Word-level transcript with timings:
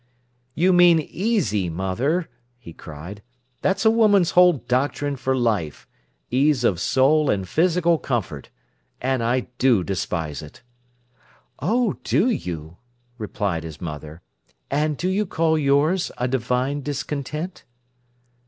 "You 0.55 0.73
mean 0.73 0.99
easy, 0.99 1.69
mother," 1.69 2.27
he 2.57 2.73
cried. 2.73 3.21
"That's 3.61 3.85
a 3.85 3.91
woman's 3.91 4.31
whole 4.31 4.53
doctrine 4.53 5.15
for 5.15 5.35
life—ease 5.35 6.63
of 6.63 6.79
soul 6.79 7.29
and 7.29 7.47
physical 7.47 7.99
comfort. 7.99 8.49
And 8.99 9.21
I 9.21 9.41
do 9.59 9.83
despise 9.83 10.41
it." 10.41 10.63
"Oh, 11.59 11.97
do 12.03 12.31
you!" 12.31 12.77
replied 13.19 13.61
his 13.63 13.79
mother. 13.79 14.23
"And 14.71 14.97
do 14.97 15.07
you 15.07 15.27
call 15.27 15.55
yours 15.55 16.11
a 16.17 16.27
divine 16.27 16.81
discontent?" 16.81 17.63